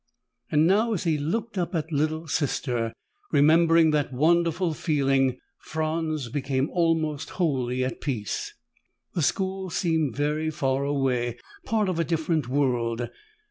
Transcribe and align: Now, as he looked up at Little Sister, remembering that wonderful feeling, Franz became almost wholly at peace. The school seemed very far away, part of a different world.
Now, 0.51 0.93
as 0.93 1.03
he 1.03 1.19
looked 1.19 1.59
up 1.59 1.75
at 1.75 1.91
Little 1.91 2.27
Sister, 2.27 2.91
remembering 3.31 3.91
that 3.91 4.11
wonderful 4.11 4.73
feeling, 4.73 5.37
Franz 5.59 6.27
became 6.29 6.71
almost 6.71 7.29
wholly 7.37 7.83
at 7.85 8.01
peace. 8.01 8.55
The 9.13 9.21
school 9.21 9.69
seemed 9.69 10.15
very 10.15 10.49
far 10.49 10.83
away, 10.85 11.37
part 11.65 11.87
of 11.87 11.99
a 11.99 12.03
different 12.03 12.49
world. 12.49 13.09